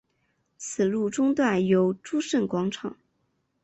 [0.57, 2.97] 此路中段有诸圣广场。